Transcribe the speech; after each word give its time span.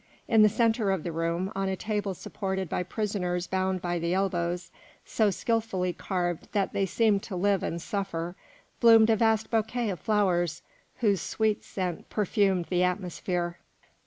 In 0.27 0.41
the 0.41 0.49
centre 0.49 0.89
of 0.89 1.03
the 1.03 1.11
room, 1.11 1.51
on 1.55 1.69
a 1.69 1.75
table 1.75 2.15
supported 2.15 2.67
by 2.67 2.81
prisoners 2.81 3.45
bound 3.45 3.83
by 3.83 3.99
the 3.99 4.15
elbows, 4.15 4.71
so 5.05 5.29
skilfully 5.29 5.93
carved 5.93 6.51
that 6.53 6.73
they 6.73 6.87
seemed 6.87 7.21
to 7.21 7.35
live 7.35 7.61
and 7.61 7.79
suffer, 7.79 8.35
bloomed 8.79 9.11
a 9.11 9.15
vast 9.15 9.51
bouquet 9.51 9.91
of 9.91 9.99
flowers 9.99 10.63
whose 11.01 11.21
sweet 11.21 11.63
scent 11.63 12.09
perfumed 12.09 12.65
the 12.71 12.81
atmosphere. 12.81 13.59